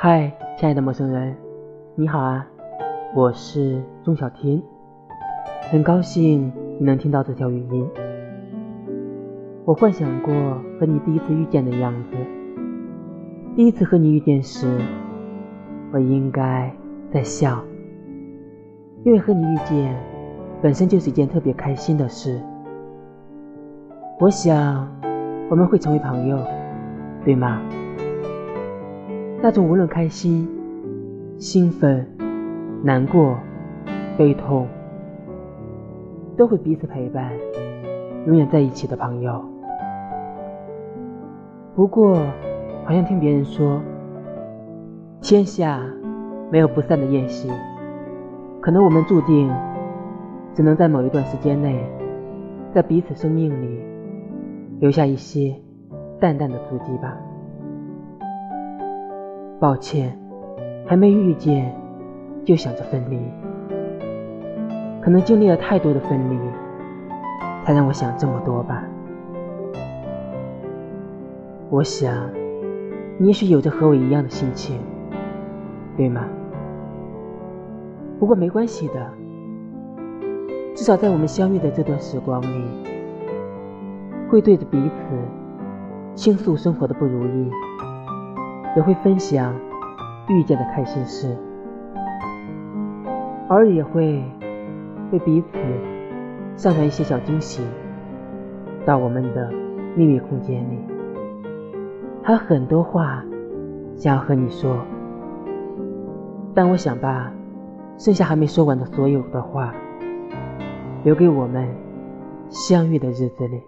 [0.00, 1.34] 嗨，亲爱的陌生人，
[1.96, 2.46] 你好啊，
[3.16, 4.62] 我是钟小天，
[5.72, 7.84] 很高兴你能听到这条语音。
[9.64, 10.32] 我幻想过
[10.78, 12.16] 和你第一次遇见的样子，
[13.56, 14.68] 第一次和你遇见时，
[15.92, 16.72] 我应该
[17.12, 17.60] 在笑，
[19.04, 19.96] 因为和你遇见
[20.62, 22.40] 本身就是一件特别开心的事。
[24.20, 24.88] 我想
[25.50, 26.38] 我们会成为朋友，
[27.24, 27.60] 对吗？
[29.40, 30.48] 那种无论开心、
[31.38, 32.04] 兴奋、
[32.82, 33.36] 难过、
[34.16, 34.66] 悲痛，
[36.36, 37.30] 都会彼此陪伴，
[38.26, 39.40] 永远在一起的朋友。
[41.76, 42.16] 不过，
[42.84, 43.80] 好像听别人说，
[45.20, 45.80] 天下
[46.50, 47.48] 没有不散的宴席，
[48.60, 49.48] 可能我们注定
[50.52, 51.78] 只能在某一段时间内，
[52.74, 53.80] 在彼此生命里
[54.80, 55.54] 留下一些
[56.18, 57.16] 淡淡的足迹吧。
[59.60, 60.16] 抱歉，
[60.86, 61.74] 还没遇见
[62.44, 63.18] 就想着分离。
[65.00, 66.38] 可能经历了太多的分离，
[67.64, 68.84] 才让我想这么多吧。
[71.70, 72.30] 我想，
[73.18, 74.78] 你也许有着和我一样的心情，
[75.96, 76.24] 对吗？
[78.20, 79.10] 不过没关系的，
[80.72, 82.64] 至少在我们相遇的这段时光里，
[84.30, 84.94] 会对着彼此
[86.14, 87.50] 倾诉生活的不如意。
[88.76, 89.54] 也会分享
[90.28, 91.36] 遇见的开心事，
[93.48, 94.22] 偶尔也会
[95.10, 95.58] 为彼此
[96.56, 97.62] 上传一些小惊喜
[98.84, 99.50] 到我们的
[99.96, 100.78] 秘密空间里。
[102.22, 103.24] 还有很多话
[103.96, 104.76] 想要和你说，
[106.54, 107.32] 但我想把
[107.96, 109.74] 剩下还没说完的所有的话
[111.04, 111.66] 留给我们
[112.50, 113.62] 相遇的日子里。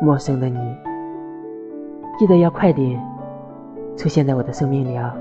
[0.00, 0.58] 陌生的你，
[2.18, 3.11] 记得要快点。
[3.96, 5.14] 出现在我的生命里啊。